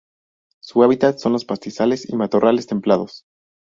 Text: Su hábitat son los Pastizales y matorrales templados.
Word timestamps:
Su 0.63 0.81
hábitat 0.81 1.19
son 1.19 1.33
los 1.33 1.45
Pastizales 1.45 2.09
y 2.09 2.15
matorrales 2.15 2.65
templados. 2.65 3.23